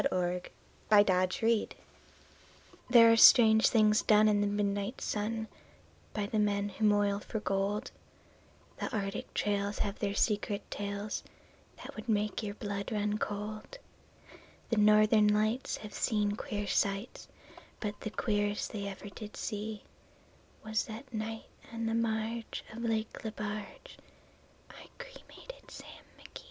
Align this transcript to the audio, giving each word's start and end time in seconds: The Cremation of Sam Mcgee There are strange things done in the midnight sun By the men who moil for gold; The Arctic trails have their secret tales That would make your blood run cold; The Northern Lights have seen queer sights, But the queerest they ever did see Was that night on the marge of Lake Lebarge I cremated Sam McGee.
The 0.01 0.09
Cremation 0.89 1.15
of 1.15 1.31
Sam 1.31 1.47
Mcgee 1.47 1.69
There 2.89 3.11
are 3.11 3.15
strange 3.15 3.67
things 3.67 4.01
done 4.01 4.27
in 4.27 4.41
the 4.41 4.47
midnight 4.47 4.99
sun 4.99 5.47
By 6.15 6.25
the 6.25 6.39
men 6.39 6.69
who 6.69 6.85
moil 6.85 7.19
for 7.19 7.39
gold; 7.39 7.91
The 8.79 8.91
Arctic 8.91 9.31
trails 9.35 9.77
have 9.77 9.99
their 9.99 10.15
secret 10.15 10.63
tales 10.71 11.21
That 11.77 11.95
would 11.95 12.09
make 12.09 12.41
your 12.41 12.55
blood 12.55 12.91
run 12.91 13.19
cold; 13.19 13.77
The 14.71 14.77
Northern 14.77 15.27
Lights 15.27 15.77
have 15.77 15.93
seen 15.93 16.31
queer 16.35 16.65
sights, 16.65 17.27
But 17.79 17.99
the 18.01 18.09
queerest 18.09 18.71
they 18.71 18.87
ever 18.87 19.07
did 19.09 19.37
see 19.37 19.83
Was 20.65 20.85
that 20.85 21.13
night 21.13 21.45
on 21.71 21.85
the 21.85 21.93
marge 21.93 22.63
of 22.73 22.81
Lake 22.81 23.23
Lebarge 23.23 23.99
I 24.67 24.87
cremated 24.97 25.69
Sam 25.69 26.03
McGee. 26.17 26.39